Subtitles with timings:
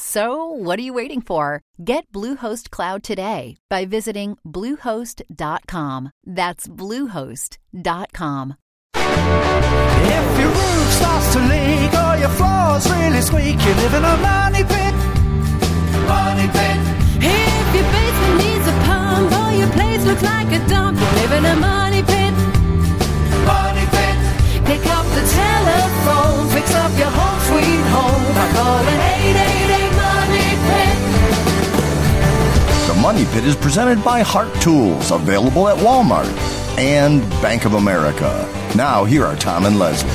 [0.00, 1.60] So, what are you waiting for?
[1.84, 6.12] Get Bluehost Cloud today by visiting Bluehost.com.
[6.24, 8.54] That's Bluehost.com.
[8.94, 14.16] If your roof starts to leak or your floor's really squeak, you live in a
[14.22, 14.94] money pit.
[16.06, 16.78] Money pit.
[17.18, 21.32] If your basement needs a pump or your place looks like a dump, you live
[21.32, 22.34] in a money pit.
[23.50, 24.16] Money pit.
[24.62, 27.10] Pick up the telephone, fix up your
[33.32, 33.42] Pit.
[33.42, 36.28] The is presented by Hart Tools, available at Walmart
[36.78, 38.48] and Bank of America.
[38.76, 40.10] Now, here are Tom and Leslie.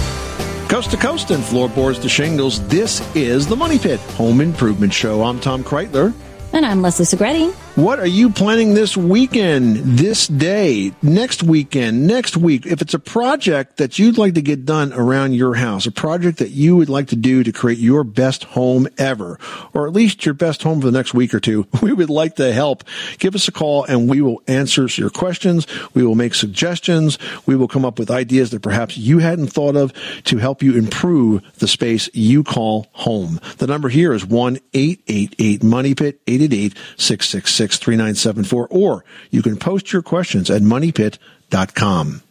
[0.68, 5.24] Coast to coast and floorboards to shingles, this is the Money Pit Home Improvement Show.
[5.24, 6.14] I'm Tom Kraeutler.
[6.54, 7.54] And I'm Leslie Segrete.
[7.76, 12.68] What are you planning this weekend, this day, next weekend, next week?
[12.68, 16.38] If it's a project that you'd like to get done around your house, a project
[16.38, 19.40] that you would like to do to create your best home ever,
[19.74, 22.36] or at least your best home for the next week or two, we would like
[22.36, 22.84] to help.
[23.18, 25.66] Give us a call and we will answer your questions.
[25.96, 27.18] We will make suggestions.
[27.48, 29.94] We will come up with ideas that perhaps you hadn't thought of
[30.26, 33.40] to help you improve the space you call home.
[33.58, 39.94] The number here is 1 888 Money Pit 888 666 3974, or you can post
[39.94, 42.22] your questions at moneypit.com.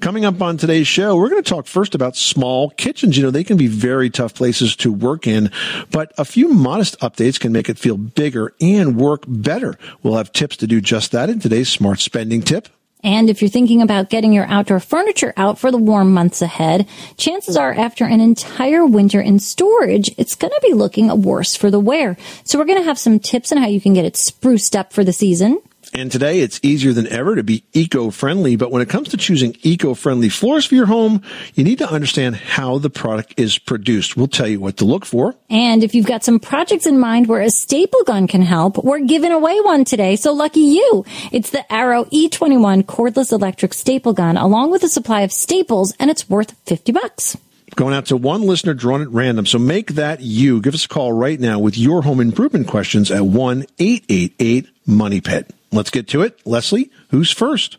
[0.00, 3.16] Coming up on today's show, we're going to talk first about small kitchens.
[3.16, 5.50] You know, they can be very tough places to work in,
[5.90, 9.78] but a few modest updates can make it feel bigger and work better.
[10.02, 12.68] We'll have tips to do just that in today's smart spending tip.
[13.04, 16.88] And if you're thinking about getting your outdoor furniture out for the warm months ahead,
[17.16, 21.70] chances are after an entire winter in storage, it's going to be looking worse for
[21.70, 22.16] the wear.
[22.44, 24.92] So we're going to have some tips on how you can get it spruced up
[24.92, 25.60] for the season.
[25.94, 29.56] And today it's easier than ever to be eco-friendly, but when it comes to choosing
[29.62, 31.22] eco-friendly floors for your home,
[31.54, 34.16] you need to understand how the product is produced.
[34.16, 35.34] We'll tell you what to look for.
[35.50, 39.00] And if you've got some projects in mind where a staple gun can help, we're
[39.00, 40.16] giving away one today.
[40.16, 41.04] So lucky you.
[41.30, 46.10] It's the Arrow E21 cordless electric staple gun along with a supply of staples and
[46.10, 47.36] it's worth 50 bucks
[47.74, 49.46] going out to one listener drawn at random.
[49.46, 50.60] So make that you.
[50.60, 55.22] Give us a call right now with your home improvement questions at 1 888 Money
[55.22, 55.50] Pit.
[55.72, 56.38] Let's get to it.
[56.44, 57.78] Leslie, who's first?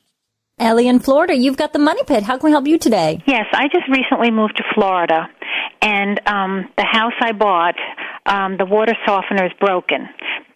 [0.59, 2.23] Ellie in Florida, you've got the Money Pit.
[2.23, 3.21] How can we help you today?
[3.25, 5.27] Yes, I just recently moved to Florida,
[5.81, 7.75] and um, the house I bought,
[8.25, 10.07] um, the water softener is broken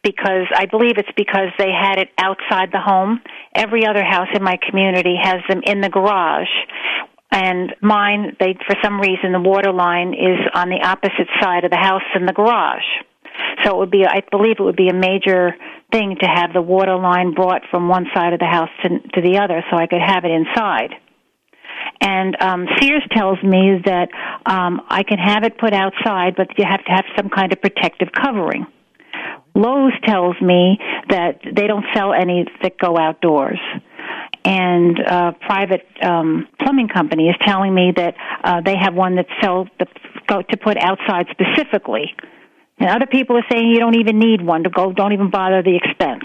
[0.04, 3.20] because I believe it's because they had it outside the home.
[3.54, 6.48] Every other house in my community has them in the garage.
[7.30, 11.72] And mine, they for some reason the water line is on the opposite side of
[11.72, 12.88] the house than the garage.
[13.64, 15.56] So it would be, I believe it would be a major
[15.92, 19.22] thing to have the water line brought from one side of the house to, to
[19.22, 20.92] the other so I could have it inside.
[22.02, 24.10] And um, Sears tells me that
[24.46, 27.62] um, I can have it put outside, but you have to have some kind of
[27.62, 28.66] protective covering.
[29.56, 30.78] Lowe's tells me
[31.10, 33.60] that they don't sell any that go outdoors.
[34.46, 39.26] And a private um, plumbing company is telling me that uh, they have one that
[39.42, 39.88] sells the,
[40.50, 42.16] to put outside specifically.
[42.80, 45.64] And other people are saying you don't even need one to go, don't even bother
[45.64, 46.24] the expense.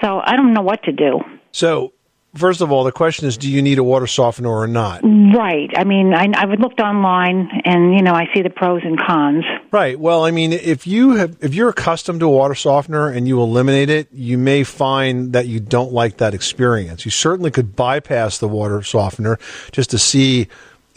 [0.00, 1.20] So I don't know what to do.
[1.50, 1.92] So,
[2.36, 5.00] first of all, the question is do you need a water softener or not?
[5.02, 5.70] Right.
[5.76, 9.44] I mean, I, I've looked online and, you know, I see the pros and cons.
[9.72, 9.98] Right.
[9.98, 13.40] Well, I mean, if you have, if you're accustomed to a water softener and you
[13.40, 17.04] eliminate it, you may find that you don't like that experience.
[17.04, 19.38] You certainly could bypass the water softener
[19.72, 20.48] just to see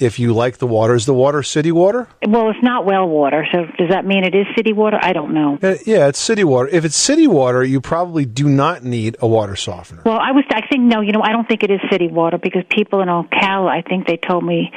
[0.01, 0.95] if you like the water.
[0.95, 2.07] Is the water city water?
[2.27, 4.99] Well, it's not well water, so does that mean it is city water?
[5.01, 5.59] I don't know.
[5.61, 6.69] Uh, yeah, it's city water.
[6.69, 10.01] If it's city water, you probably do not need a water softener.
[10.05, 12.37] Well, I was, I think, no, you know, I don't think it is city water
[12.37, 14.71] because people in Ocala, I think they told me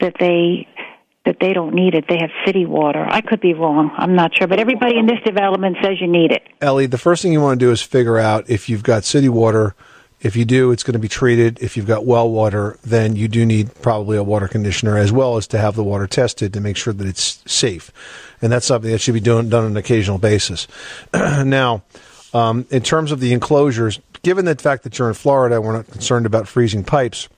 [0.00, 0.66] that they
[1.26, 2.06] that they don't need it.
[2.08, 3.06] They have city water.
[3.08, 3.90] I could be wrong.
[3.96, 4.46] I'm not sure.
[4.46, 6.42] But everybody in this development says you need it.
[6.60, 9.28] Ellie, the first thing you want to do is figure out if you've got city
[9.28, 9.74] water
[10.20, 11.60] If you do, it's going to be treated.
[11.62, 15.36] If you've got well water, then you do need probably a water conditioner as well
[15.36, 17.90] as to have the water tested to make sure that it's safe.
[18.42, 20.68] And that's something that should be done, done on an occasional basis.
[21.14, 21.82] now,
[22.34, 25.90] um, in terms of the enclosures, given the fact that you're in Florida, we're not
[25.90, 27.28] concerned about freezing pipes.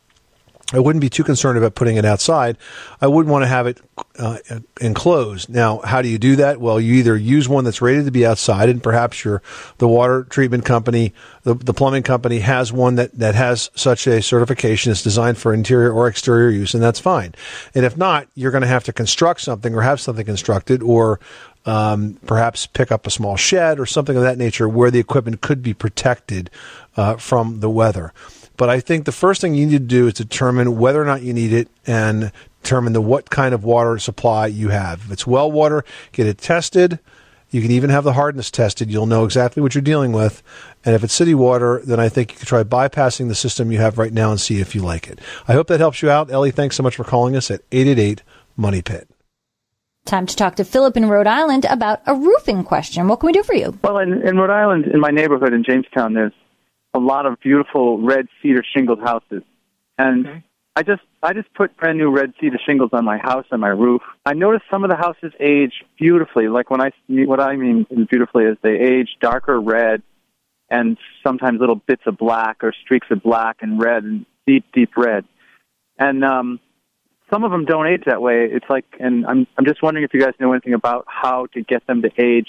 [0.73, 2.57] I wouldn't be too concerned about putting it outside.
[3.01, 3.81] I would want to have it
[4.19, 4.39] uh,
[4.81, 5.49] enclosed.
[5.49, 6.61] Now, how do you do that?
[6.61, 9.43] Well, you either use one that's rated to be outside, and perhaps your
[9.79, 14.23] the water treatment company, the, the plumbing company has one that, that has such a
[14.23, 14.93] certification.
[14.93, 17.35] It's designed for interior or exterior use, and that's fine.
[17.75, 21.21] And if not, you're going to have to construct something or have something constructed, or
[21.65, 25.41] um, perhaps pick up a small shed or something of that nature where the equipment
[25.41, 26.51] could be protected
[26.97, 28.13] uh, from the weather.
[28.63, 31.23] But I think the first thing you need to do is determine whether or not
[31.23, 32.31] you need it and
[32.63, 35.01] determine the what kind of water supply you have.
[35.01, 37.01] If it's well water, get it tested.
[37.51, 38.89] You can even have the hardness tested.
[38.89, 40.45] You'll know exactly what you're dealing with.
[40.85, 43.79] And if it's city water, then I think you could try bypassing the system you
[43.79, 45.21] have right now and see if you like it.
[45.49, 46.31] I hope that helps you out.
[46.31, 48.23] Ellie, thanks so much for calling us at 888
[48.57, 49.09] Money Pit.
[50.05, 53.09] Time to talk to Philip in Rhode Island about a roofing question.
[53.09, 53.77] What can we do for you?
[53.83, 56.33] Well, in, in Rhode Island, in my neighborhood in Jamestown, there's
[56.95, 59.43] a lot of beautiful red cedar shingled houses.
[59.99, 60.45] And okay.
[60.75, 63.69] I just I just put brand new red cedar shingles on my house and my
[63.69, 64.03] roof.
[64.25, 66.49] I noticed some of the houses age beautifully.
[66.49, 70.03] Like when I what I mean beautifully is they age darker red
[70.71, 74.97] and sometimes little bits of black or streaks of black and red and deep deep
[74.97, 75.25] red.
[75.99, 76.59] And um
[77.31, 78.49] some of them don't age that way.
[78.51, 81.63] It's like and I'm I'm just wondering if you guys know anything about how to
[81.63, 82.49] get them to age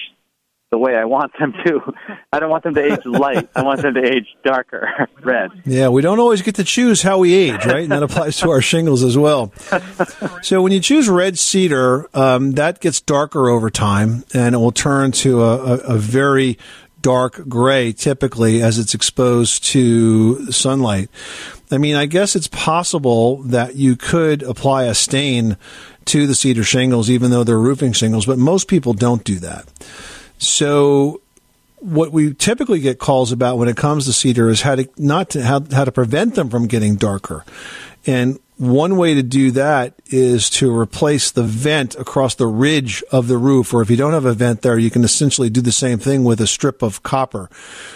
[0.73, 1.93] the way I want them to.
[2.33, 3.47] I don't want them to age light.
[3.55, 5.51] I want them to age darker, red.
[5.65, 7.83] Yeah, we don't always get to choose how we age, right?
[7.83, 9.53] And that applies to our shingles as well.
[10.41, 14.71] So when you choose red cedar, um, that gets darker over time, and it will
[14.71, 16.57] turn to a, a, a very
[17.01, 21.09] dark gray typically as it's exposed to sunlight.
[21.71, 25.55] I mean, I guess it's possible that you could apply a stain
[26.05, 29.65] to the cedar shingles, even though they're roofing shingles, but most people don't do that.
[30.37, 31.21] So
[31.79, 35.31] what we typically get calls about when it comes to cedar is how to not
[35.31, 37.43] to how, how to prevent them from getting darker.
[38.05, 43.27] And one way to do that is to replace the vent across the ridge of
[43.27, 45.71] the roof, or if you don't have a vent there, you can essentially do the
[45.71, 47.49] same thing with a strip of copper.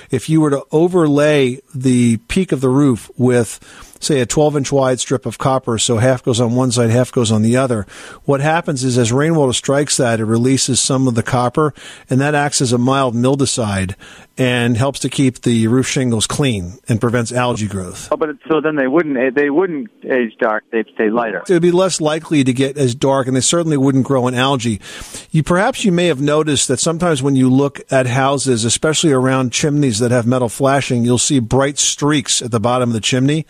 [0.10, 3.60] If you were to overlay the peak of the roof with
[4.00, 7.12] say a 12 inch wide strip of copper, so half goes on one side, half
[7.12, 7.86] goes on the other.
[8.26, 11.74] What happens is as rainwater strikes that, it releases some of the copper,
[12.10, 13.96] and that acts as a mild mildewcide
[14.38, 18.10] and helps to keep the roof shingles clean and prevents algae growth.
[18.12, 21.44] Oh, but so then they wouldn't eh, they wouldn't age dark; they'd stay lighter.
[21.50, 24.80] Would be less likely to get as dark, and they certainly wouldn't grow in algae.
[25.32, 29.52] You perhaps you may have noticed that sometimes when you look at houses, especially around
[29.52, 33.46] chimneys that have metal flashing, you'll see bright streaks at the bottom of the chimney.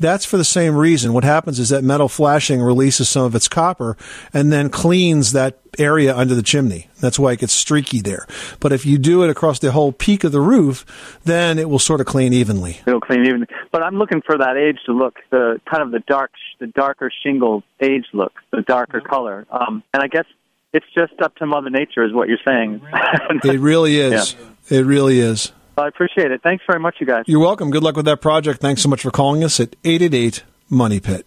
[0.00, 1.12] That's for the same reason.
[1.12, 3.96] What happens is that metal flashing releases some of its copper
[4.34, 6.88] and then cleans that area under the chimney.
[7.00, 8.26] That's why it gets streaky there.
[8.60, 11.78] But if you do it across the whole peak of the roof, then it will
[11.78, 12.80] sort of clean evenly.
[12.86, 13.46] It'll clean evenly.
[13.70, 17.10] But I'm looking for that age to look, the kind of the dark, the darker
[17.22, 19.08] shingle age look, the darker mm-hmm.
[19.08, 19.46] color.
[19.50, 20.26] Um, and I guess
[20.72, 22.80] it's just up to Mother Nature, is what you're saying.
[23.44, 24.34] it really is.
[24.68, 24.78] Yeah.
[24.78, 25.52] It really is.
[25.76, 26.42] I appreciate it.
[26.42, 27.24] Thanks very much, you guys.
[27.26, 27.70] You're welcome.
[27.70, 28.60] Good luck with that project.
[28.60, 31.26] Thanks so much for calling us at 888 Money Pit.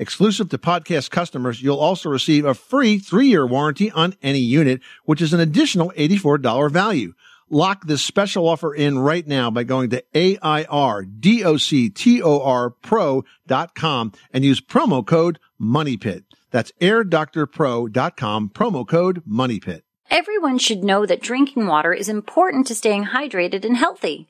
[0.00, 5.20] Exclusive to podcast customers, you'll also receive a free three-year warranty on any unit, which
[5.20, 7.12] is an additional $84 value.
[7.50, 11.04] Lock this special offer in right now by going to AIRDOCTOR
[14.32, 16.24] and use promo code MONEYPIT.
[16.50, 19.82] That's airdoctorpro.com, promo code MONEYPIT.
[20.10, 24.29] Everyone should know that drinking water is important to staying hydrated and healthy.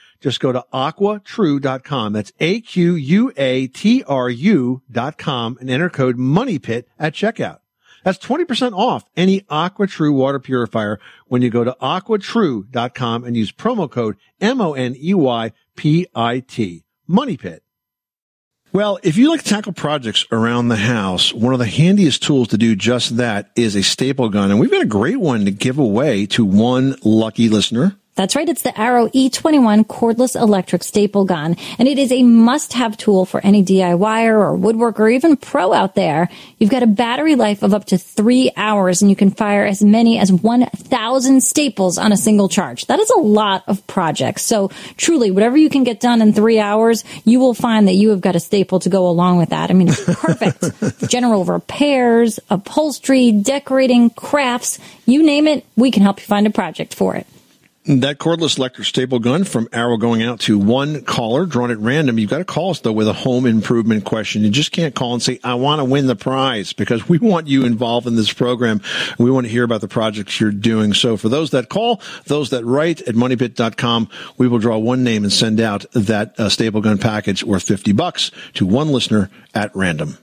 [0.21, 2.13] Just go to aquatru.com.
[2.13, 3.31] That's A-Q-U-A-T-R-U
[4.89, 7.57] dot com and enter code MONEYPIT at checkout.
[8.03, 13.89] That's 20% off any AquaTru water purifier when you go to aquatru.com and use promo
[13.89, 14.83] code M-O-N-E-Y-P-I-T.
[17.07, 17.63] Money Pit.
[18.73, 22.47] Well, if you like to tackle projects around the house, one of the handiest tools
[22.49, 24.49] to do just that is a staple gun.
[24.49, 27.97] And we've got a great one to give away to one lucky listener.
[28.15, 28.47] That's right.
[28.47, 31.55] It's the Arrow E21 cordless electric staple gun.
[31.79, 35.71] And it is a must have tool for any DIYer or woodworker or even pro
[35.71, 36.29] out there.
[36.57, 39.81] You've got a battery life of up to three hours and you can fire as
[39.81, 42.85] many as 1,000 staples on a single charge.
[42.87, 44.43] That is a lot of projects.
[44.43, 48.09] So truly, whatever you can get done in three hours, you will find that you
[48.09, 49.71] have got a staple to go along with that.
[49.71, 51.09] I mean, it's perfect.
[51.09, 56.93] General repairs, upholstery, decorating, crafts, you name it, we can help you find a project
[56.93, 57.25] for it.
[57.85, 62.19] That cordless electric staple gun from Arrow going out to one caller drawn at random.
[62.19, 64.43] You've got to call us though with a home improvement question.
[64.43, 67.47] You just can't call and say, I want to win the prize because we want
[67.47, 68.81] you involved in this program.
[69.17, 70.93] We want to hear about the projects you're doing.
[70.93, 75.23] So for those that call, those that write at moneypit.com, we will draw one name
[75.23, 79.75] and send out that uh, staple gun package worth 50 bucks to one listener at
[79.75, 80.19] random.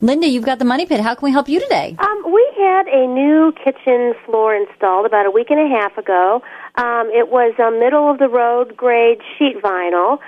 [0.00, 1.00] Linda, you've got the money pit.
[1.00, 1.96] How can we help you today?
[1.98, 6.40] Um, we had a new kitchen floor installed about a week and a half ago.
[6.78, 10.18] Um, it was a middle of the road grade sheet vinyl.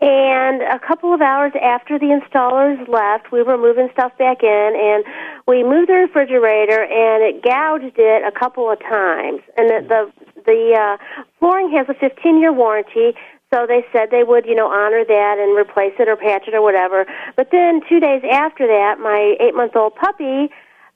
[0.00, 4.72] And a couple of hours after the installers left, we were moving stuff back in,
[4.78, 5.04] and
[5.46, 9.42] we moved the refrigerator, and it gouged it a couple of times.
[9.56, 10.12] And the the,
[10.46, 10.96] the uh,
[11.40, 13.18] flooring has a 15 year warranty,
[13.52, 16.54] so they said they would, you know, honor that and replace it or patch it
[16.54, 17.04] or whatever.
[17.34, 20.48] But then two days after that, my eight month old puppy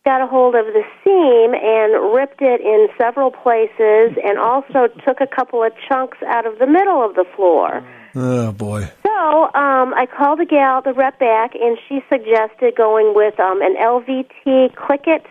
[0.04, 5.21] got a hold of the seam and ripped it in several places and also took
[5.21, 7.85] a couple of chunks out of the middle of the floor.
[8.14, 8.90] Oh boy.
[9.06, 13.62] So um, I called the gal, the rep back, and she suggested going with um,
[13.62, 15.25] an LVT Click-It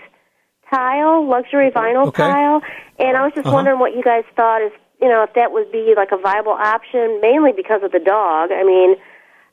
[0.73, 2.23] tile, luxury vinyl Okay.
[2.23, 2.61] tile.
[2.97, 3.55] And I was just Uh-huh.
[3.55, 6.53] wondering what you guys thought is, you know, if that would be like a viable
[6.53, 8.51] option, mainly because of the dog.
[8.53, 8.95] I mean,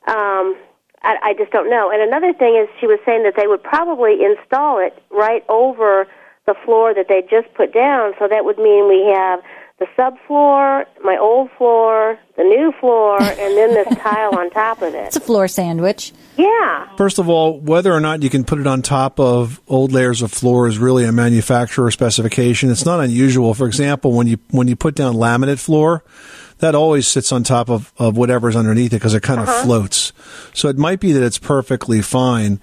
[0.06, 0.56] um,
[1.02, 1.90] I, I just don't know.
[1.90, 6.06] And another thing is, she was saying that they would probably install it right over
[6.46, 8.14] the floor that they just put down.
[8.18, 9.40] So that would mean we have
[9.78, 14.94] the subfloor, my old floor, the new floor, and then this tile on top of
[14.94, 15.06] it.
[15.06, 16.12] It's a floor sandwich.
[16.36, 16.96] Yeah.
[16.96, 20.22] First of all, whether or not you can put it on top of old layers
[20.22, 22.70] of floor is really a manufacturer specification.
[22.70, 23.54] It's not unusual.
[23.54, 26.02] For example, when you when you put down laminate floor,
[26.58, 29.64] that always sits on top of, of whatever's underneath it because it kind of uh-huh.
[29.64, 30.12] floats.
[30.54, 32.60] So it might be that it's perfectly fine.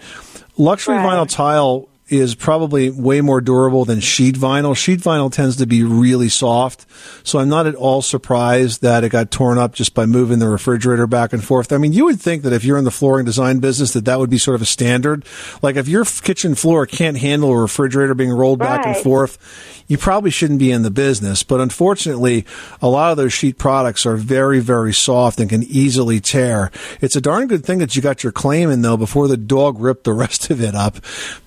[0.58, 1.06] Luxury Right.
[1.06, 4.78] vinyl tile is probably way more durable than sheet vinyl.
[4.78, 6.86] Sheet vinyl tends to be really soft,
[7.24, 10.48] so I'm not at all surprised that it got torn up just by moving the
[10.48, 11.74] refrigerator back and forth.
[11.74, 14.20] I mean, you would think that if you're in the flooring design business that that
[14.20, 15.26] would be sort of a standard.
[15.62, 19.98] Like if your kitchen floor can't handle a refrigerator being rolled back and forth, you
[19.98, 21.44] probably shouldn't be in the business.
[21.44, 22.46] But unfortunately,
[22.82, 26.72] a lot of those sheet products are very, very soft and can easily tear.
[27.02, 29.80] It's a darn good thing that you got your claim in though before the dog
[29.80, 30.98] ripped the rest of it up,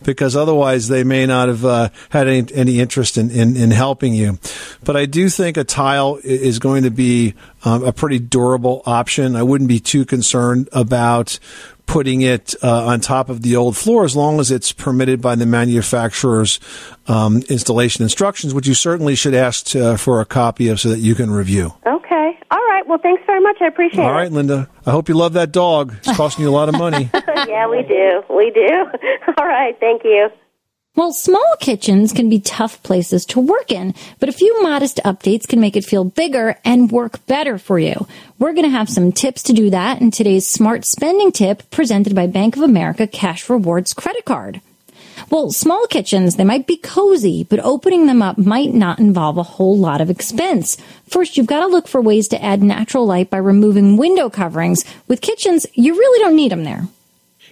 [0.02, 3.70] because otherwise otherwise they may not have uh, had any, any interest in, in, in,
[3.70, 4.38] helping you.
[4.82, 9.36] But I do think a tile is going to be um, a pretty durable option.
[9.36, 11.38] I wouldn't be too concerned about
[11.86, 15.34] putting it uh, on top of the old floor as long as it's permitted by
[15.34, 16.60] the manufacturer's
[17.08, 20.98] um, installation instructions, which you certainly should ask to, for a copy of so that
[20.98, 21.72] you can review.
[21.86, 22.38] Okay.
[22.50, 22.86] All right.
[22.86, 23.56] Well, thanks very much.
[23.60, 24.12] I appreciate All it.
[24.12, 24.68] All right, Linda.
[24.86, 25.94] I hope you love that dog.
[25.98, 27.10] It's costing you a lot of money.
[27.46, 28.22] yeah, we do.
[28.28, 28.68] We do.
[29.38, 29.78] All right.
[29.78, 30.30] Thank you.
[30.98, 35.46] Well, small kitchens can be tough places to work in, but a few modest updates
[35.46, 38.08] can make it feel bigger and work better for you.
[38.40, 42.16] We're going to have some tips to do that in today's smart spending tip presented
[42.16, 44.60] by Bank of America Cash Rewards credit card.
[45.30, 49.42] Well, small kitchens, they might be cozy, but opening them up might not involve a
[49.44, 50.76] whole lot of expense.
[51.06, 54.84] First, you've got to look for ways to add natural light by removing window coverings.
[55.06, 56.88] With kitchens, you really don't need them there.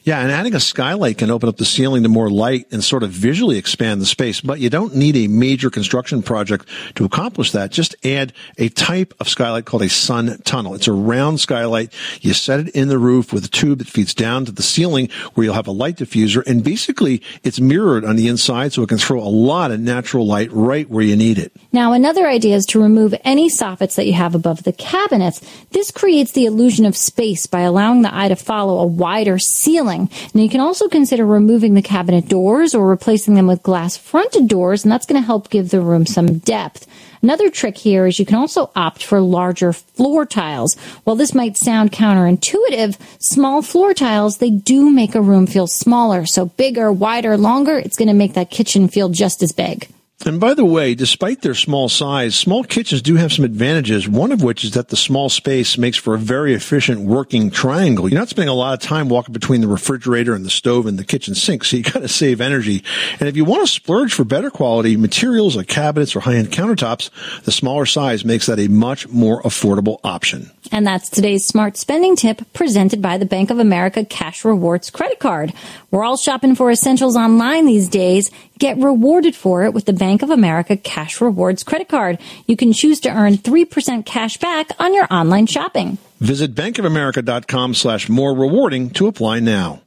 [0.06, 3.02] Yeah, and adding a skylight can open up the ceiling to more light and sort
[3.02, 7.50] of visually expand the space, but you don't need a major construction project to accomplish
[7.50, 7.72] that.
[7.72, 10.74] Just add a type of skylight called a sun tunnel.
[10.76, 11.92] It's a round skylight.
[12.20, 15.08] You set it in the roof with a tube that feeds down to the ceiling
[15.34, 18.88] where you'll have a light diffuser, and basically it's mirrored on the inside so it
[18.88, 21.50] can throw a lot of natural light right where you need it.
[21.72, 25.40] Now, another idea is to remove any soffits that you have above the cabinets.
[25.72, 29.95] This creates the illusion of space by allowing the eye to follow a wider ceiling
[29.96, 30.30] ceiling.
[30.34, 34.48] Now you can also consider removing the cabinet doors or replacing them with glass fronted
[34.48, 36.86] doors, and that's going to help give the room some depth.
[37.22, 40.76] Another trick here is you can also opt for larger floor tiles.
[41.04, 46.26] While this might sound counterintuitive, small floor tiles, they do make a room feel smaller.
[46.26, 49.88] So bigger, wider, longer, it's going to make that kitchen feel just as big.
[50.24, 54.32] And by the way, despite their small size, small kitchens do have some advantages, one
[54.32, 58.08] of which is that the small space makes for a very efficient working triangle.
[58.08, 60.98] You're not spending a lot of time walking between the refrigerator and the stove and
[60.98, 62.82] the kitchen sink, so you gotta save energy.
[63.20, 67.10] And if you want to splurge for better quality materials like cabinets or high-end countertops,
[67.42, 70.50] the smaller size makes that a much more affordable option.
[70.72, 75.20] And that's today's smart spending tip presented by the Bank of America Cash Rewards credit
[75.20, 75.52] card.
[75.90, 78.30] We're all shopping for essentials online these days.
[78.58, 82.18] Get rewarded for it with the Bank of America Cash Rewards credit card.
[82.46, 85.98] You can choose to earn 3% cash back on your online shopping.
[86.20, 89.82] Visit bankofamerica.com slash more rewarding to apply now.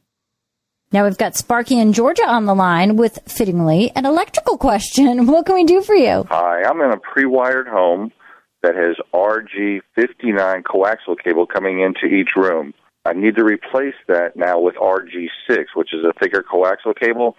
[0.91, 5.25] Now we've got Sparky in Georgia on the line with fittingly an electrical question.
[5.31, 6.25] What can we do for you?
[6.29, 8.11] Hi, I'm in a pre-wired home
[8.61, 12.73] that has RG59 coaxial cable coming into each room.
[13.05, 17.35] I need to replace that now with RG6, which is a thicker coaxial cable.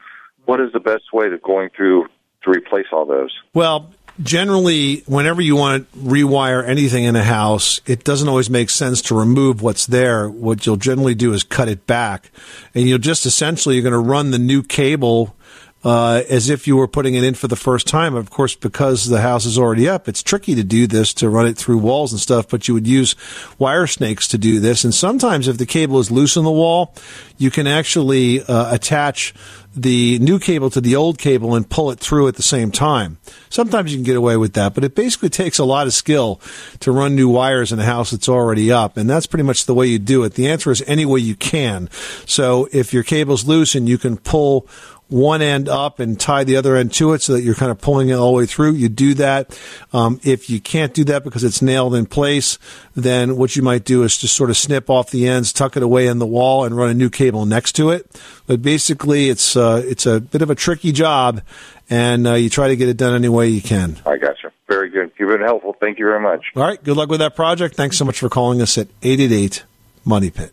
[0.51, 2.09] What is the best way to going through
[2.43, 3.33] to replace all those?
[3.55, 8.69] Well, generally, whenever you want to rewire anything in a house, it doesn't always make
[8.69, 10.29] sense to remove what's there.
[10.29, 12.33] What you'll generally do is cut it back,
[12.75, 15.37] and you'll just essentially you're going to run the new cable
[15.83, 18.14] uh, as if you were putting it in for the first time.
[18.14, 21.47] Of course, because the house is already up, it's tricky to do this to run
[21.47, 23.14] it through walls and stuff, but you would use
[23.59, 24.85] wire snakes to do this.
[24.85, 26.95] And sometimes if the cable is loose in the wall,
[27.38, 29.33] you can actually uh, attach
[29.75, 33.19] the new cable to the old cable and pull it through at the same time.
[33.51, 36.40] Sometimes you can get away with that, but it basically takes a lot of skill
[36.81, 39.75] to run new wires in a house that's already up, and that's pretty much the
[39.75, 40.35] way you do it.
[40.35, 41.88] The answer is any way you can.
[42.27, 44.66] So if your cable's loose and you can pull
[45.11, 47.81] one end up and tie the other end to it so that you're kind of
[47.81, 48.73] pulling it all the way through.
[48.73, 49.59] You do that.
[49.92, 52.59] Um, if you can't do that because it's nailed in place,
[52.94, 55.83] then what you might do is just sort of snip off the ends, tuck it
[55.83, 58.20] away in the wall, and run a new cable next to it.
[58.46, 61.42] But basically, it's uh, it's a bit of a tricky job,
[61.88, 63.96] and uh, you try to get it done any way you can.
[64.07, 64.51] I got you.
[64.68, 65.11] Very good.
[65.18, 65.77] You've been helpful.
[65.81, 66.46] Thank you very much.
[66.55, 66.83] All right.
[66.83, 67.75] Good luck with that project.
[67.75, 69.64] Thanks so much for calling us at 888
[70.05, 70.53] Money Pit.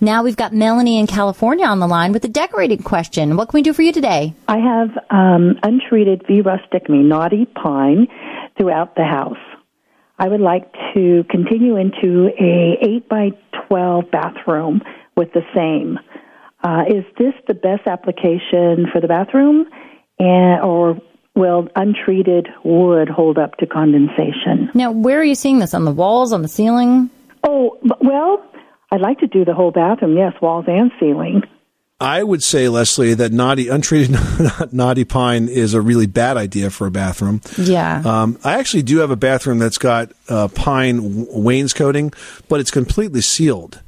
[0.00, 3.36] Now we've got Melanie in California on the line with a decorating question.
[3.36, 4.32] What can we do for you today?
[4.46, 6.40] I have um, untreated V.
[6.40, 8.06] rusticum, knotty pine,
[8.56, 9.36] throughout the house.
[10.16, 13.30] I would like to continue into a 8 by
[13.66, 14.82] 12 bathroom
[15.16, 15.98] with the same.
[16.62, 19.66] Uh, is this the best application for the bathroom,
[20.20, 20.96] and, or
[21.34, 24.70] will untreated wood hold up to condensation?
[24.74, 25.74] Now, where are you seeing this?
[25.74, 27.10] On the walls, on the ceiling?
[27.42, 28.44] Oh, well,
[28.90, 31.42] I'd like to do the whole bathroom, yes, walls and ceiling.
[32.00, 34.16] I would say, Leslie, that naughty, untreated
[34.72, 37.40] naughty pine is a really bad idea for a bathroom.
[37.56, 38.02] Yeah.
[38.04, 42.12] Um, I actually do have a bathroom that's got uh, pine wainscoting,
[42.48, 43.82] but it's completely sealed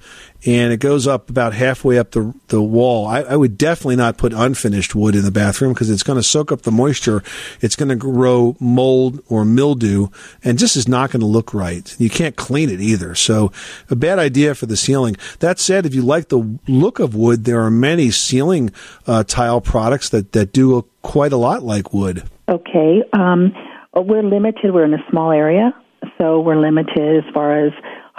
[0.47, 3.07] and it goes up about halfway up the the wall.
[3.07, 6.23] I, I would definitely not put unfinished wood in the bathroom because it's going to
[6.23, 7.23] soak up the moisture.
[7.61, 10.09] It's going to grow mold or mildew,
[10.43, 11.95] and just is not going to look right.
[11.99, 13.15] You can't clean it either.
[13.15, 13.53] So,
[13.91, 15.17] a bad idea for the ceiling.
[15.41, 18.73] That said, if you like the look of wood, there are many ceiling
[19.07, 22.23] uh, tile products that that do look quite a lot like wood.
[22.49, 23.53] Okay, um,
[23.95, 24.73] we're limited.
[24.73, 25.73] We're in a small area,
[26.19, 27.73] so we're limited as far as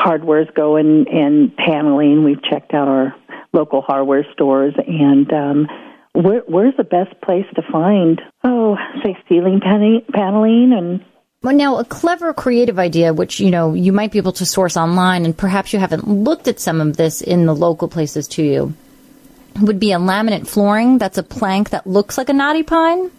[0.04, 2.24] hardwares go and, and paneling.
[2.24, 3.16] We've checked out our
[3.54, 5.68] local hardware stores and um,
[6.14, 11.06] where, where's the best place to find, oh, say ceiling paneling and
[11.44, 14.78] well, now a clever creative idea, which you know you might be able to source
[14.78, 18.44] online, and perhaps you haven't looked at some of this in the local places to
[18.44, 18.76] you,
[19.60, 23.10] would be a laminate flooring that's a plank that looks like a knotty pine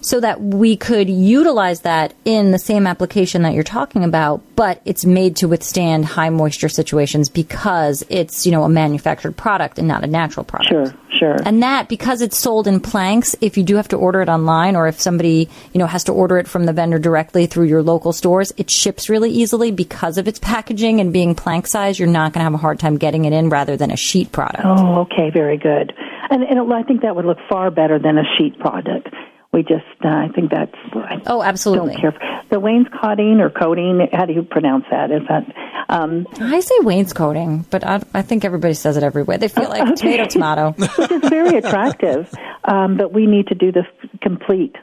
[0.00, 4.80] so that we could utilize that in the same application that you're talking about, but
[4.84, 9.86] it's made to withstand high moisture situations because it's, you know, a manufactured product and
[9.86, 10.70] not a natural product.
[10.70, 11.36] Sure, sure.
[11.44, 14.76] And that, because it's sold in planks, if you do have to order it online
[14.76, 17.82] or if somebody, you know, has to order it from the vendor directly through your
[17.82, 21.98] local stores, it ships really easily because of its packaging and being plank size.
[21.98, 24.32] You're not going to have a hard time getting it in rather than a sheet
[24.32, 24.64] product.
[24.64, 25.92] Oh, okay, very good.
[26.30, 29.08] And, and I think that would look far better than a sheet product
[29.52, 31.94] we just uh, I think that's I oh absolutely.
[31.94, 35.10] don't care the wainscoting or coating how do you pronounce that?
[35.10, 35.44] Is that
[35.88, 39.38] um, I say wainscoting but I, I think everybody says it everywhere.
[39.38, 40.24] They feel like okay.
[40.24, 40.70] tomato tomato.
[40.98, 42.32] Which is very attractive
[42.64, 43.82] um, but we need to do the
[44.22, 44.76] complete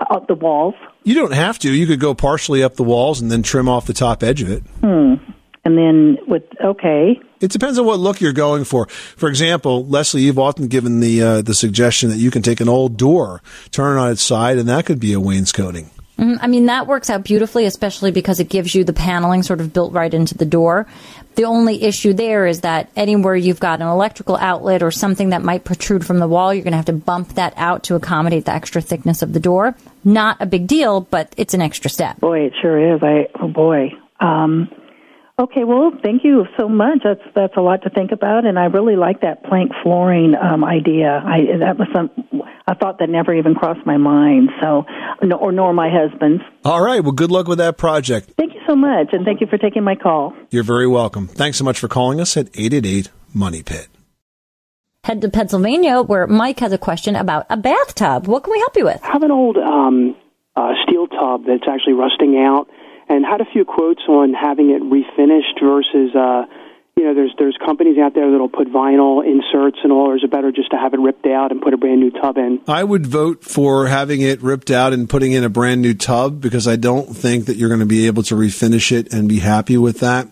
[0.00, 0.74] uh, up the walls.
[1.02, 1.72] You don't have to.
[1.72, 4.50] You could go partially up the walls and then trim off the top edge of
[4.50, 4.62] it.
[4.80, 5.14] Hmm
[5.70, 8.86] and then with okay it depends on what look you're going for.
[8.86, 12.68] For example, Leslie, you've often given the uh, the suggestion that you can take an
[12.68, 15.90] old door, turn it on its side, and that could be a wainscoting.
[16.18, 19.62] Mm, I mean, that works out beautifully, especially because it gives you the paneling sort
[19.62, 20.86] of built right into the door.
[21.36, 25.42] The only issue there is that anywhere you've got an electrical outlet or something that
[25.42, 28.44] might protrude from the wall, you're going to have to bump that out to accommodate
[28.44, 29.74] the extra thickness of the door.
[30.04, 32.20] Not a big deal, but it's an extra step.
[32.20, 33.02] Boy, it sure is.
[33.02, 33.92] I oh boy.
[34.20, 34.68] Um,
[35.40, 36.98] Okay, well, thank you so much.
[37.02, 40.62] That's that's a lot to think about, and I really like that plank flooring um,
[40.62, 41.08] idea.
[41.24, 42.10] I that was some
[42.66, 44.50] I thought that never even crossed my mind.
[44.60, 44.84] So,
[45.40, 46.42] or nor my husband's.
[46.62, 47.02] All right.
[47.02, 48.32] Well, good luck with that project.
[48.36, 50.34] Thank you so much, and thank you for taking my call.
[50.50, 51.26] You're very welcome.
[51.26, 53.88] Thanks so much for calling us at eight eight eight Money Pit.
[55.04, 58.26] Head to Pennsylvania, where Mike has a question about a bathtub.
[58.26, 59.02] What can we help you with?
[59.02, 60.16] I have an old um,
[60.54, 62.68] uh, steel tub that's actually rusting out
[63.10, 66.46] and had a few quotes on having it refinished versus uh,
[66.96, 70.22] you know there's there's companies out there that'll put vinyl inserts and all or is
[70.22, 72.60] it better just to have it ripped out and put a brand new tub in?
[72.68, 76.40] I would vote for having it ripped out and putting in a brand new tub
[76.40, 79.40] because i don't think that you're going to be able to refinish it and be
[79.40, 80.28] happy with that.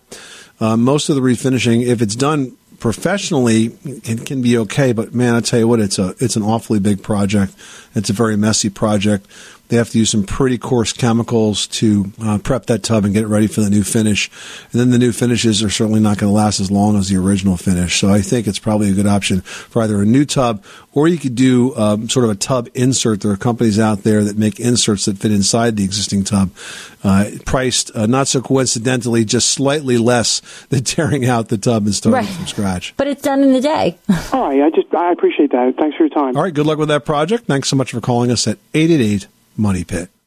[0.61, 5.35] Uh, most of the refinishing if it's done professionally it can be okay but man
[5.35, 7.53] i tell you what it's a it's an awfully big project.
[7.93, 9.25] It's a very messy project
[9.69, 13.23] they have to use some pretty coarse chemicals to uh, prep that tub and get
[13.23, 14.29] it ready for the new finish.
[14.71, 17.17] And then the new finishes are certainly not going to last as long as the
[17.17, 17.99] original finish.
[17.99, 21.17] So I think it's probably a good option for either a new tub or you
[21.17, 23.21] could do um, sort of a tub insert.
[23.21, 26.51] There are companies out there that make inserts that fit inside the existing tub,
[27.03, 31.93] uh, priced uh, not so coincidentally, just slightly less than tearing out the tub and
[31.93, 32.35] starting right.
[32.35, 32.95] from scratch.
[32.97, 33.97] But it's done in a day.
[34.33, 35.75] All right, I just I appreciate that.
[35.77, 36.35] Thanks for your time.
[36.35, 37.45] All right, good luck with that project.
[37.45, 39.27] Thanks so much for calling us at eight eight eight
[39.59, 40.18] Money Pit.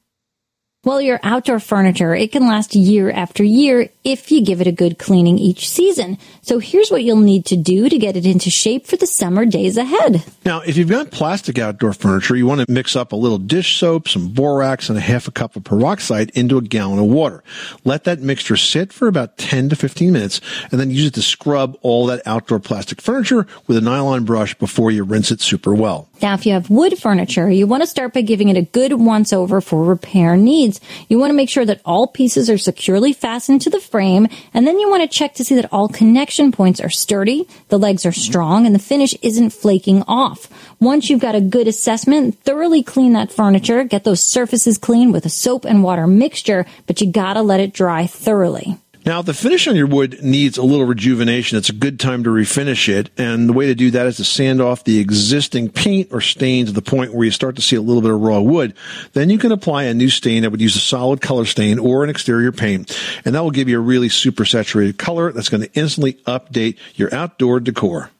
[0.85, 4.73] Well, your outdoor furniture, it can last year after year if you give it a
[4.73, 6.19] good cleaning each season.
[6.41, 9.47] So here's what you'll need to do to get it into shape for the summer
[9.47, 10.25] days ahead.
[10.45, 13.79] Now, if you've got plastic outdoor furniture, you want to mix up a little dish
[13.79, 17.45] soap, some borax, and a half a cup of peroxide into a gallon of water.
[17.85, 20.41] Let that mixture sit for about 10 to 15 minutes
[20.73, 24.55] and then use it to scrub all that outdoor plastic furniture with a nylon brush
[24.57, 26.09] before you rinse it super well.
[26.21, 28.95] Now, if you have wood furniture, you want to start by giving it a good
[28.95, 30.72] once over for repair needs.
[31.09, 34.67] You want to make sure that all pieces are securely fastened to the frame, and
[34.67, 38.07] then you want to check to see that all connection points are sturdy, the legs
[38.07, 40.49] are strong, and the finish isn't flaking off.
[40.81, 45.27] Once you've got a good assessment, thoroughly clean that furniture, get those surfaces clean with
[45.27, 48.77] a soap and water mixture, but you gotta let it dry thoroughly.
[49.05, 51.59] Now, if the finish on your wood needs a little rejuvenation.
[51.59, 53.11] It's a good time to refinish it.
[53.19, 56.67] And the way to do that is to sand off the existing paint or stain
[56.67, 58.75] to the point where you start to see a little bit of raw wood.
[59.13, 62.05] Then you can apply a new stain that would use a solid color stain or
[62.05, 62.97] an exterior paint.
[63.25, 66.79] And that will give you a really super saturated color that's going to instantly update
[66.95, 68.11] your outdoor decor.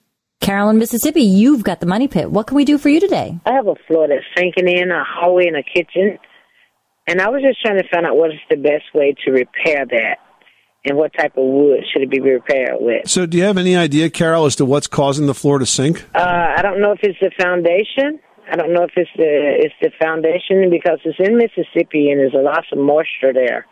[0.41, 2.33] Carolyn, Mississippi, you've got the money pit.
[2.33, 3.39] What can we do for you today?
[3.47, 6.19] I have a floor that's sinking in, a hallway, and a kitchen.
[7.07, 9.87] And I was just trying to find out what is the best way to repair
[9.87, 10.19] that
[10.85, 13.09] and what type of wood should it be repaired with.
[13.09, 16.05] So, do you have any idea, Carol, as to what's causing the floor to sink?
[16.15, 16.19] Uh,
[16.57, 18.21] I don't know if it's the foundation.
[18.51, 22.35] I don't know if it's the it's the foundation because it's in Mississippi and there's
[22.35, 23.67] a lot of moisture there.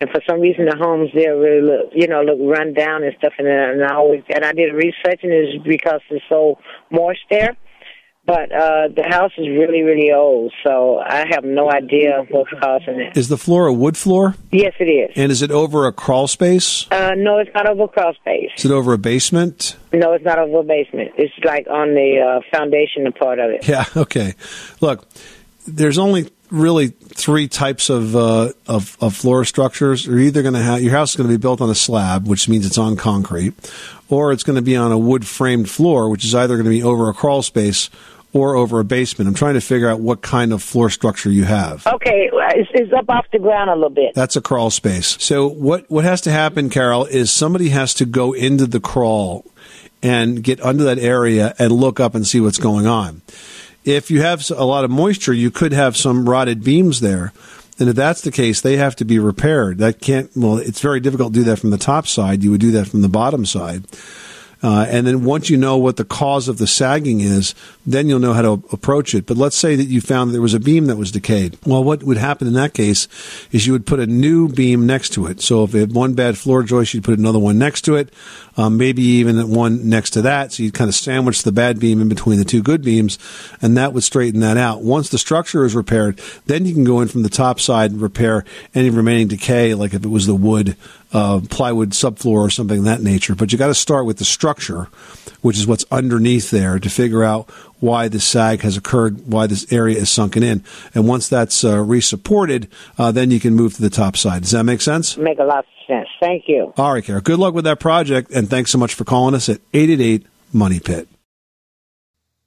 [0.00, 3.14] And for some reason, the homes there really look, you know, look run down and
[3.18, 3.32] stuff.
[3.38, 6.58] And, and I always and I did research, and it's because it's so
[6.90, 7.56] moist there.
[8.28, 13.00] But uh, the house is really, really old, so I have no idea what's causing
[13.00, 13.16] it.
[13.16, 14.34] Is the floor a wood floor?
[14.52, 15.12] Yes, it is.
[15.16, 16.86] And is it over a crawl space?
[16.90, 18.50] Uh, no, it's not over a crawl space.
[18.58, 19.78] Is it over a basement?
[19.94, 21.12] No, it's not over a basement.
[21.16, 23.66] It's like on the uh, foundation part of it.
[23.66, 24.34] Yeah, okay.
[24.82, 25.08] Look,
[25.66, 30.04] there's only really three types of, uh, of, of floor structures.
[30.04, 32.28] You're either going to have your house is going to be built on a slab,
[32.28, 33.54] which means it's on concrete,
[34.10, 36.70] or it's going to be on a wood framed floor, which is either going to
[36.70, 37.88] be over a crawl space
[38.38, 39.28] or over a basement.
[39.28, 41.86] I'm trying to figure out what kind of floor structure you have.
[41.86, 44.14] Okay, it's, it's up off the ground a little bit.
[44.14, 45.16] That's a crawl space.
[45.22, 49.44] So what what has to happen, Carol, is somebody has to go into the crawl
[50.02, 53.22] and get under that area and look up and see what's going on.
[53.84, 57.32] If you have a lot of moisture, you could have some rotted beams there.
[57.78, 59.78] And if that's the case, they have to be repaired.
[59.78, 62.42] That can't, well, it's very difficult to do that from the top side.
[62.42, 63.84] You would do that from the bottom side.
[64.62, 67.54] Uh, and then once you know what the cause of the sagging is,
[67.86, 69.26] then you'll know how to approach it.
[69.26, 71.56] But let's say that you found that there was a beam that was decayed.
[71.64, 73.06] Well, what would happen in that case
[73.52, 75.40] is you would put a new beam next to it.
[75.40, 78.12] So if it had one bad floor joist, you'd put another one next to it,
[78.58, 80.52] um, maybe even one next to that.
[80.52, 83.18] So you'd kind of sandwich the bad beam in between the two good beams,
[83.62, 84.82] and that would straighten that out.
[84.82, 88.02] Once the structure is repaired, then you can go in from the top side and
[88.02, 88.44] repair
[88.74, 90.76] any remaining decay, like if it was the wood
[91.12, 93.34] uh, plywood subfloor or something of that nature.
[93.34, 94.88] But you got to start with the structure,
[95.40, 99.70] which is what's underneath there, to figure out why the sag has occurred, why this
[99.72, 100.64] area is sunken in.
[100.94, 104.42] And once that's uh, resupported, uh, then you can move to the top side.
[104.42, 105.16] Does that make sense?
[105.16, 106.08] Make a lot of sense.
[106.20, 106.72] Thank you.
[106.76, 107.20] All right, Kara.
[107.20, 110.80] Good luck with that project, and thanks so much for calling us at 888 Money
[110.80, 111.08] Pit.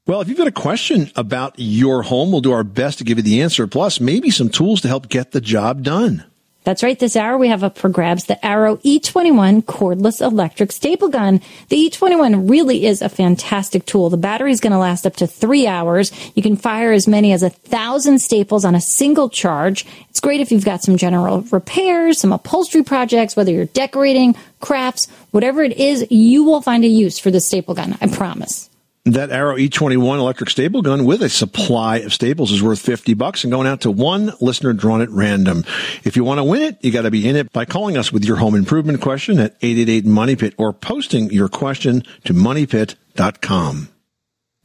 [0.08, 3.18] Well, if you've got a question about your home, we'll do our best to give
[3.18, 6.26] you the answer, plus maybe some tools to help get the job done.
[6.64, 6.98] That's right.
[6.98, 11.42] This hour we have up for grabs the Arrow E21 cordless electric staple gun.
[11.70, 14.12] The E21 really is a fantastic tool.
[14.12, 16.12] The battery is going to last up to three hours.
[16.36, 19.88] You can fire as many as a thousand staples on a single charge.
[20.10, 25.08] It's great if you've got some general repairs, some upholstery projects, whether you're decorating, crafts,
[25.32, 27.98] whatever it is, you will find a use for the staple gun.
[28.02, 28.71] I promise.
[29.06, 33.44] That Arrow E21 electric staple gun with a supply of staples is worth 50 bucks
[33.44, 35.64] and going out to one listener drawn at random.
[36.04, 38.12] If you want to win it, you got to be in it by calling us
[38.12, 43.90] with your home improvement question at 888 Money Pit or posting your question to moneypit.com.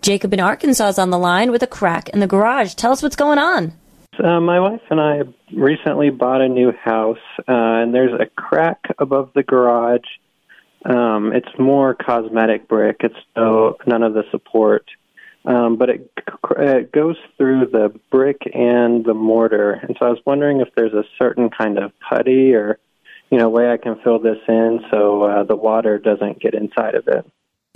[0.02, 2.74] Jacob in Arkansas is on the line with a crack in the garage.
[2.74, 3.72] Tell us what's going on.
[4.22, 5.22] Uh, my wife and I
[5.54, 10.04] recently bought a new house, uh, and there's a crack above the garage
[10.84, 12.98] um, it's more cosmetic brick.
[13.00, 14.84] It's no none of the support,
[15.44, 16.12] um, but it,
[16.58, 19.72] it goes through the brick and the mortar.
[19.72, 22.78] And so I was wondering if there's a certain kind of putty or
[23.30, 26.94] you know way I can fill this in so uh, the water doesn't get inside
[26.94, 27.26] of it.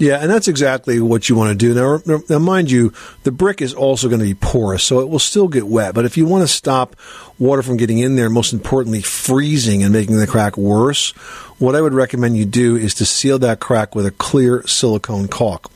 [0.01, 1.75] Yeah, and that's exactly what you want to do.
[2.07, 5.19] Now, now, mind you, the brick is also going to be porous, so it will
[5.19, 5.95] still get wet.
[5.95, 6.97] But if you want to stop
[7.39, 11.11] water from getting in there, most importantly, freezing and making the crack worse,
[11.59, 15.29] what I would recommend you do is to seal that crack with a clear silicone
[15.29, 15.71] caulk.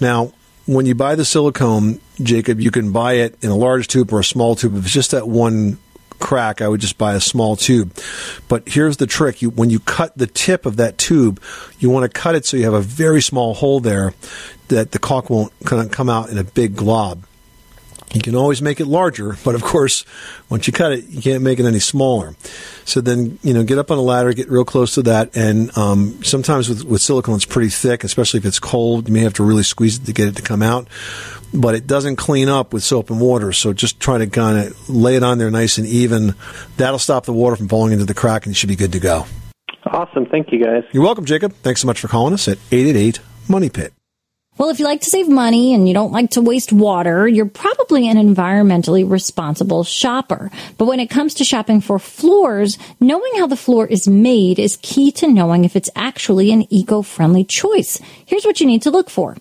[0.00, 0.32] Now,
[0.64, 4.20] when you buy the silicone, Jacob, you can buy it in a large tube or
[4.20, 4.76] a small tube.
[4.76, 5.78] If it's just that one
[6.18, 7.94] crack, I would just buy a small tube.
[8.48, 9.42] But here's the trick.
[9.42, 11.40] You, when you cut the tip of that tube,
[11.78, 14.14] you want to cut it so you have a very small hole there
[14.68, 17.24] that the caulk won't come out in a big glob.
[18.12, 20.04] You can always make it larger, but of course,
[20.48, 22.34] once you cut it, you can't make it any smaller.
[22.84, 25.76] So then, you know, get up on a ladder, get real close to that, and
[25.76, 29.08] um, sometimes with, with silicone, it's pretty thick, especially if it's cold.
[29.08, 30.88] You may have to really squeeze it to get it to come out
[31.52, 33.52] but it doesn't clean up with soap and water.
[33.52, 36.34] So just try to kind of lay it on there nice and even.
[36.76, 39.00] That'll stop the water from falling into the crack, and you should be good to
[39.00, 39.26] go.
[39.86, 40.26] Awesome.
[40.26, 40.84] Thank you, guys.
[40.92, 41.54] You're welcome, Jacob.
[41.62, 43.92] Thanks so much for calling us at 888 Money Pit.
[44.58, 47.46] Well, if you like to save money and you don't like to waste water, you're
[47.46, 50.50] probably an environmentally responsible shopper.
[50.76, 54.76] But when it comes to shopping for floors, knowing how the floor is made is
[54.82, 58.00] key to knowing if it's actually an eco-friendly choice.
[58.26, 59.36] Here's what you need to look for.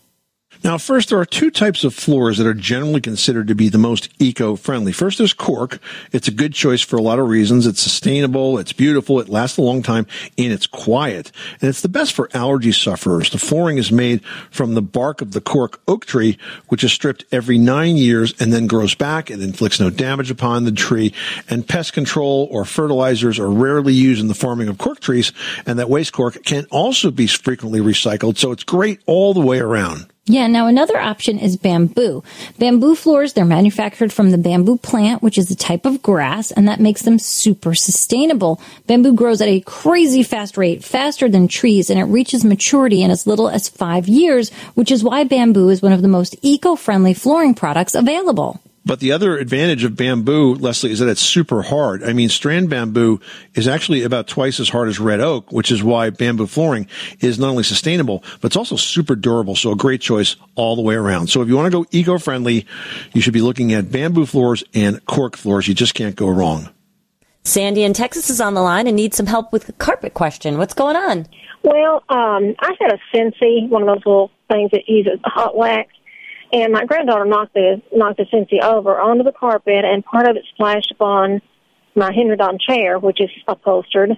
[0.63, 3.77] Now, first, there are two types of floors that are generally considered to be the
[3.77, 4.91] most eco-friendly.
[4.91, 5.79] First, there's cork.
[6.11, 7.67] It's a good choice for a lot of reasons.
[7.67, 11.31] It's sustainable, it's beautiful, it lasts a long time, and it's quiet.
[11.61, 13.29] And it's the best for allergy sufferers.
[13.29, 17.25] The flooring is made from the bark of the cork oak tree, which is stripped
[17.31, 19.29] every nine years and then grows back.
[19.29, 21.13] It inflicts no damage upon the tree.
[21.49, 25.31] And pest control or fertilizers are rarely used in the farming of cork trees.
[25.65, 28.37] And that waste cork can also be frequently recycled.
[28.37, 30.11] So it's great all the way around.
[30.29, 32.21] Yeah, now another option is bamboo.
[32.59, 36.67] Bamboo floors, they're manufactured from the bamboo plant, which is a type of grass, and
[36.67, 38.59] that makes them super sustainable.
[38.87, 43.09] Bamboo grows at a crazy fast rate, faster than trees, and it reaches maturity in
[43.09, 47.13] as little as five years, which is why bamboo is one of the most eco-friendly
[47.13, 48.59] flooring products available.
[48.87, 52.05] But the other advantage of bamboo, Leslie, is that it's super hard.
[52.05, 53.19] I mean, strand bamboo
[53.53, 56.87] is actually about twice as hard as red oak, which is why bamboo flooring
[57.19, 59.57] is not only sustainable, but it's also super durable.
[59.57, 61.27] So a great choice all the way around.
[61.27, 62.65] So if you want to go eco-friendly,
[63.11, 65.67] you should be looking at bamboo floors and cork floors.
[65.67, 66.69] You just can't go wrong.
[67.43, 70.57] Sandy in Texas is on the line and needs some help with the carpet question.
[70.57, 71.27] What's going on?
[71.63, 75.91] Well, um, I had a Scentsy, one of those little things that uses hot wax,
[76.51, 80.35] and my granddaughter knocked the knocked the Scentsy over onto the carpet, and part of
[80.35, 81.41] it splashed upon
[81.95, 84.11] my Henredon chair, which is upholstered.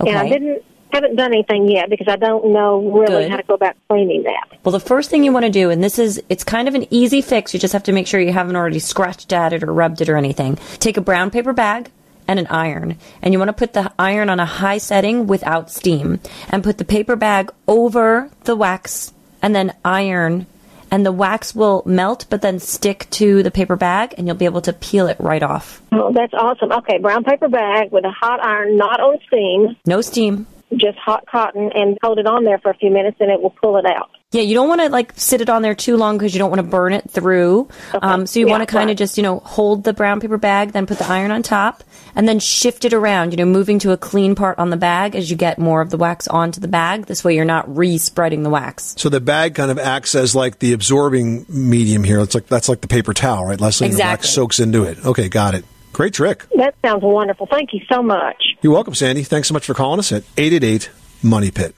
[0.00, 0.10] Okay.
[0.10, 3.30] And I didn't haven't done anything yet because I don't know really Good.
[3.30, 4.58] how to go about cleaning that.
[4.64, 6.86] Well, the first thing you want to do, and this is, it's kind of an
[6.90, 7.54] easy fix.
[7.54, 10.08] You just have to make sure you haven't already scratched at it or rubbed it
[10.08, 10.58] or anything.
[10.78, 11.90] Take a brown paper bag
[12.26, 15.70] and an iron, and you want to put the iron on a high setting without
[15.70, 19.12] steam, and put the paper bag over the wax,
[19.42, 20.46] and then iron,
[20.90, 24.44] and the wax will melt, but then stick to the paper bag, and you'll be
[24.44, 25.80] able to peel it right off.
[25.92, 26.72] Oh, that's awesome.
[26.72, 30.46] Okay, brown paper bag with a hot iron, not on steam, No steam.
[30.76, 33.50] just hot cotton, and hold it on there for a few minutes, and it will
[33.62, 34.10] pull it out.
[34.32, 36.50] Yeah, you don't want to like sit it on there too long because you don't
[36.50, 37.68] want to burn it through.
[38.00, 40.38] Um, so you Yeah, want to kind of just you know hold the brown paper
[40.38, 41.82] bag, then put the iron on top,
[42.14, 43.32] and then shift it around.
[43.32, 45.90] You know, moving to a clean part on the bag as you get more of
[45.90, 47.06] the wax onto the bag.
[47.06, 48.94] This way, you're not re-spreading the wax.
[48.98, 52.20] So the bag kind of acts as like the absorbing medium here.
[52.20, 53.88] It's like that's like the paper towel, right, Leslie?
[53.88, 55.04] And the wax soaks into it.
[55.04, 55.64] Okay, got it.
[55.92, 56.46] Great trick.
[56.54, 57.48] That sounds wonderful.
[57.50, 58.40] Thank you so much.
[58.62, 59.24] You're welcome, Sandy.
[59.24, 60.88] Thanks so much for calling us at 888
[61.20, 61.74] Money Pit.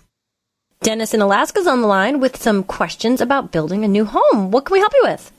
[0.82, 4.50] Dennis in Alaska's on the line with some questions about building a new home.
[4.50, 5.30] What can we help you with?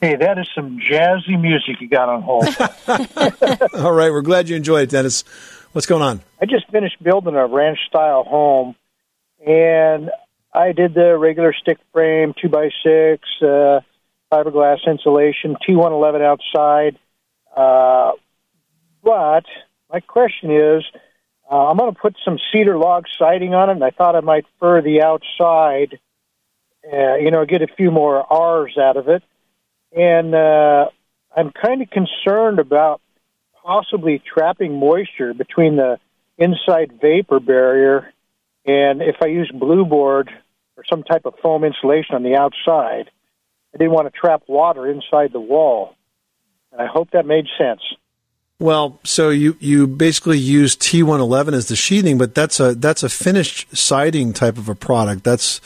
[0.00, 2.46] Hey, that is some jazzy music you got on hold.
[3.84, 5.24] All right, we're glad you enjoyed it, Dennis.
[5.72, 6.22] What's going on?
[6.40, 8.76] I just finished building a ranch style home,
[9.46, 10.10] and
[10.54, 13.80] I did the regular stick frame, two by six, uh,
[14.32, 16.98] fiberglass insulation, T one eleven outside.
[17.54, 18.12] Uh,
[19.04, 19.44] but
[19.92, 20.82] my question is,
[21.50, 24.20] uh, I'm going to put some cedar log siding on it, and I thought I
[24.20, 25.98] might fur the outside.
[26.84, 29.22] Uh, you know, get a few more R's out of it,
[29.92, 30.86] and uh,
[31.36, 33.00] I'm kind of concerned about
[33.62, 35.98] possibly trapping moisture between the
[36.38, 38.12] inside vapor barrier
[38.66, 40.30] and if I use blue board
[40.76, 43.10] or some type of foam insulation on the outside,
[43.74, 45.96] I didn't want to trap water inside the wall.
[46.72, 47.80] And I hope that made sense.
[48.60, 53.08] Well, so you, you basically use T111 as the sheathing, but that's a that's a
[53.08, 55.24] finished siding type of a product.
[55.24, 55.62] That's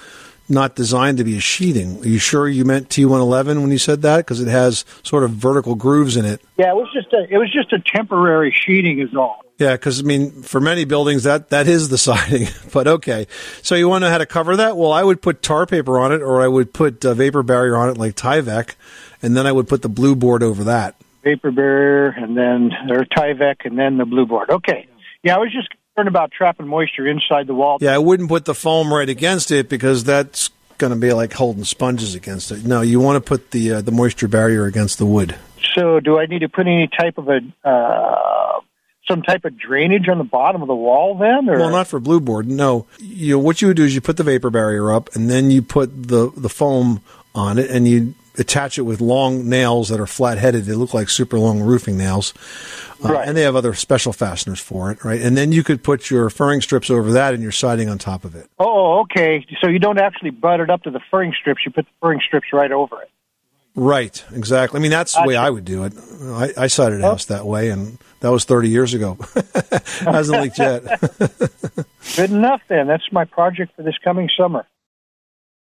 [0.48, 2.00] not designed to be a sheathing.
[2.02, 4.18] Are you sure you meant T111 when you said that?
[4.18, 6.40] Because it has sort of vertical grooves in it.
[6.56, 9.40] Yeah, it was just a it was just a temporary sheathing is all.
[9.58, 12.46] Yeah, because I mean, for many buildings, that that is the siding.
[12.72, 13.26] but okay,
[13.62, 14.76] so you want to know how to cover that?
[14.76, 17.76] Well, I would put tar paper on it, or I would put uh, vapor barrier
[17.76, 18.76] on it, like Tyvek,
[19.20, 20.94] and then I would put the blue board over that.
[21.24, 24.50] Vapor barrier and then or Tyvek and then the blue board.
[24.50, 24.86] Okay.
[25.22, 27.78] Yeah, I was just concerned about trapping moisture inside the wall.
[27.80, 31.32] Yeah, I wouldn't put the foam right against it because that's going to be like
[31.32, 32.64] holding sponges against it.
[32.64, 35.34] No, you want to put the uh, the moisture barrier against the wood.
[35.74, 38.60] So, do I need to put any type of a uh,
[39.08, 41.48] some type of drainage on the bottom of the wall then?
[41.48, 41.58] Or?
[41.58, 42.48] Well, not for blue board.
[42.48, 45.30] No, you know, what you would do is you put the vapor barrier up, and
[45.30, 47.02] then you put the the foam
[47.34, 50.64] on it, and you attach it with long nails that are flat headed.
[50.64, 52.34] They look like super long roofing nails,
[53.04, 55.20] uh, and they have other special fasteners for it, right?
[55.20, 58.24] And then you could put your furring strips over that, and your siding on top
[58.24, 58.48] of it.
[58.58, 59.44] Oh, okay.
[59.60, 61.62] So you don't actually butt it up to the furring strips.
[61.64, 63.10] You put the furring strips right over it.
[63.76, 64.78] Right, exactly.
[64.78, 65.94] I mean, that's the way I would do it.
[66.22, 69.18] I, I sided a house that way, and that was 30 years ago.
[70.00, 70.84] Hasn't leaked yet.
[72.16, 72.86] Good enough then.
[72.86, 74.64] That's my project for this coming summer.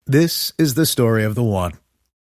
[0.05, 1.71] This is the story of the one.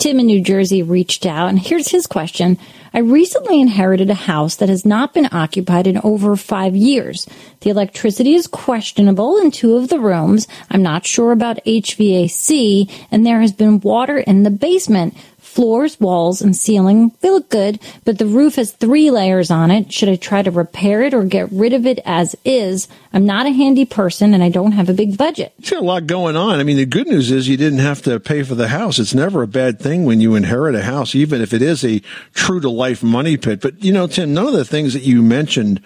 [0.00, 2.56] Tim in New Jersey reached out, and here's his question.
[2.94, 7.26] I recently inherited a house that has not been occupied in over five years.
[7.60, 10.48] The electricity is questionable in two of the rooms.
[10.70, 15.14] I'm not sure about HVAC, and there has been water in the basement.
[15.50, 19.92] Floors, walls, and ceiling, they look good, but the roof has three layers on it.
[19.92, 22.86] Should I try to repair it or get rid of it as is?
[23.12, 25.52] I'm not a handy person and I don't have a big budget.
[25.68, 26.60] Got a lot going on.
[26.60, 29.00] I mean, the good news is you didn't have to pay for the house.
[29.00, 32.00] It's never a bad thing when you inherit a house, even if it is a
[32.32, 33.60] true to life money pit.
[33.60, 35.82] But, you know, Tim, none of the things that you mentioned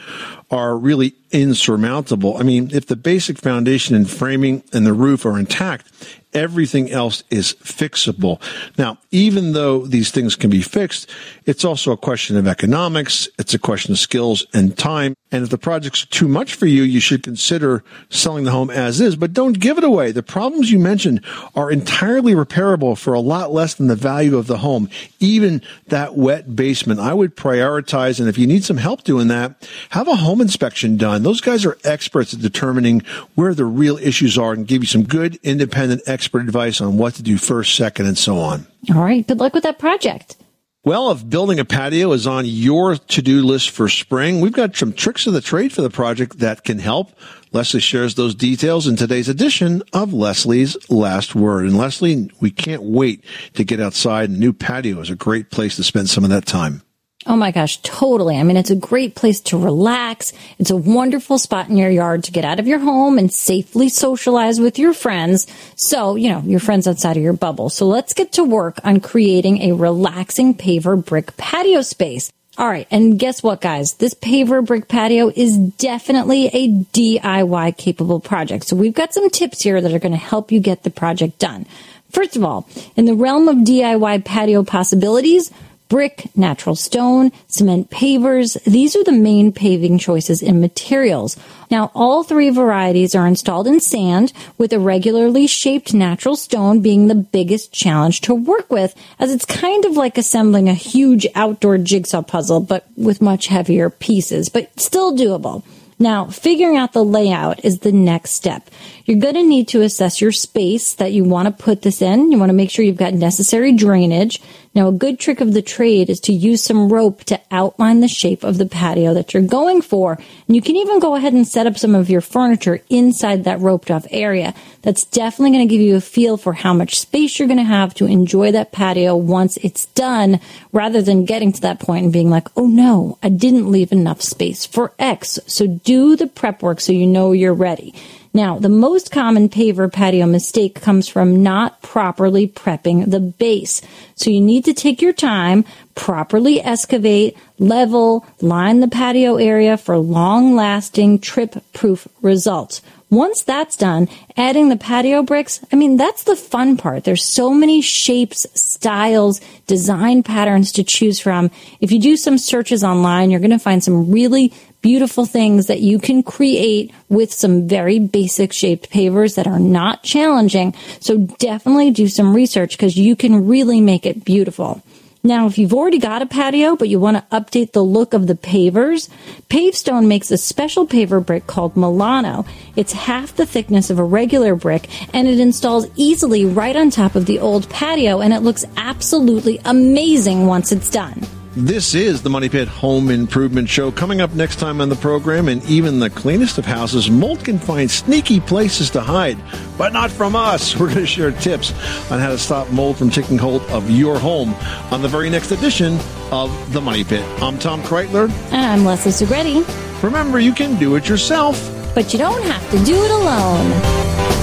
[0.50, 2.36] are really insurmountable.
[2.36, 5.90] I mean, if the basic foundation and framing and the roof are intact,
[6.34, 8.40] everything else is fixable.
[8.76, 11.08] Now, even though these things can be fixed,
[11.46, 13.28] it's also a question of economics.
[13.38, 15.14] It's a question of skills and time.
[15.30, 19.00] And if the project's too much for you, you should consider selling the home as
[19.00, 20.12] is, but don't give it away.
[20.12, 21.24] The problems you mentioned
[21.56, 24.88] are entirely repairable for a lot less than the value of the home.
[25.18, 28.20] Even that wet basement, I would prioritize.
[28.20, 31.22] And if you need some help doing that, have a home inspection done.
[31.22, 33.02] Those guys are experts at determining
[33.34, 37.12] where the real issues are and give you some good independent expert advice on what
[37.12, 38.66] to do first, second, and so on.
[38.94, 39.26] All right.
[39.26, 40.36] Good luck with that project.
[40.82, 44.94] Well, if building a patio is on your to-do list for spring, we've got some
[44.94, 47.12] tricks of the trade for the project that can help.
[47.52, 51.66] Leslie shares those details in today's edition of Leslie's Last Word.
[51.66, 53.22] And Leslie, we can't wait
[53.52, 54.30] to get outside.
[54.30, 56.80] A new patio is a great place to spend some of that time.
[57.26, 58.36] Oh my gosh, totally.
[58.36, 60.34] I mean, it's a great place to relax.
[60.58, 63.88] It's a wonderful spot in your yard to get out of your home and safely
[63.88, 65.46] socialize with your friends.
[65.76, 67.70] So, you know, your friends outside of your bubble.
[67.70, 72.30] So let's get to work on creating a relaxing paver brick patio space.
[72.58, 72.86] All right.
[72.90, 73.94] And guess what, guys?
[73.94, 78.66] This paver brick patio is definitely a DIY capable project.
[78.66, 81.38] So we've got some tips here that are going to help you get the project
[81.38, 81.64] done.
[82.10, 85.50] First of all, in the realm of DIY patio possibilities,
[85.88, 88.62] brick, natural stone, cement pavers.
[88.64, 91.36] These are the main paving choices in materials.
[91.70, 97.06] Now, all three varieties are installed in sand with a regularly shaped natural stone being
[97.06, 101.78] the biggest challenge to work with as it's kind of like assembling a huge outdoor
[101.78, 105.62] jigsaw puzzle, but with much heavier pieces, but still doable.
[105.98, 108.68] Now, figuring out the layout is the next step.
[109.04, 112.32] You're going to need to assess your space that you want to put this in.
[112.32, 114.40] You want to make sure you've got necessary drainage.
[114.74, 118.08] Now, a good trick of the trade is to use some rope to outline the
[118.08, 120.14] shape of the patio that you're going for.
[120.14, 123.60] And you can even go ahead and set up some of your furniture inside that
[123.60, 124.52] roped off area.
[124.82, 127.64] That's definitely going to give you a feel for how much space you're going to
[127.64, 130.40] have to enjoy that patio once it's done,
[130.72, 134.22] rather than getting to that point and being like, oh no, I didn't leave enough
[134.22, 135.38] space for X.
[135.46, 137.94] So do the prep work so you know you're ready.
[138.36, 143.80] Now, the most common paver patio mistake comes from not properly prepping the base.
[144.16, 145.64] So you need to take your time,
[145.94, 152.82] properly excavate, level, line the patio area for long lasting trip proof results.
[153.08, 157.04] Once that's done, adding the patio bricks, I mean, that's the fun part.
[157.04, 161.52] There's so many shapes, styles, design patterns to choose from.
[161.80, 164.52] If you do some searches online, you're going to find some really
[164.84, 170.02] beautiful things that you can create with some very basic shaped pavers that are not
[170.02, 170.74] challenging.
[171.00, 174.82] So definitely do some research because you can really make it beautiful.
[175.22, 178.26] Now, if you've already got a patio, but you want to update the look of
[178.26, 179.08] the pavers,
[179.48, 182.44] Pavestone makes a special paver brick called Milano.
[182.76, 187.14] It's half the thickness of a regular brick, and it installs easily right on top
[187.14, 191.22] of the old patio, and it looks absolutely amazing once it's done.
[191.56, 193.92] This is the Money Pit Home Improvement Show.
[193.92, 197.60] Coming up next time on the program, and even the cleanest of houses, mold can
[197.60, 199.38] find sneaky places to hide,
[199.78, 200.76] but not from us.
[200.80, 201.70] We're going to share tips
[202.10, 204.52] on how to stop mold from taking hold of your home
[204.90, 205.96] on the very next edition
[206.32, 207.24] of the Money Pit.
[207.40, 208.28] I'm Tom Kraeutler.
[208.50, 210.02] And I'm Leslie Segrete.
[210.02, 211.56] Remember, you can do it yourself,
[211.94, 214.33] but you don't have to do it alone.